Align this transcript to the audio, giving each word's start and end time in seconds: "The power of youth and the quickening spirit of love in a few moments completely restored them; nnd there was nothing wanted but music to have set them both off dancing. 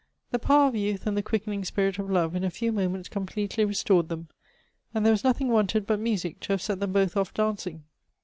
"The 0.31 0.39
power 0.39 0.67
of 0.67 0.75
youth 0.75 1.05
and 1.05 1.15
the 1.15 1.21
quickening 1.21 1.63
spirit 1.63 1.99
of 1.99 2.09
love 2.09 2.35
in 2.35 2.43
a 2.43 2.49
few 2.49 2.71
moments 2.71 3.07
completely 3.07 3.63
restored 3.65 4.09
them; 4.09 4.29
nnd 4.95 5.03
there 5.03 5.13
was 5.13 5.23
nothing 5.23 5.49
wanted 5.49 5.85
but 5.85 5.99
music 5.99 6.39
to 6.39 6.53
have 6.53 6.61
set 6.63 6.79
them 6.79 6.91
both 6.91 7.15
off 7.15 7.35
dancing. 7.35 7.83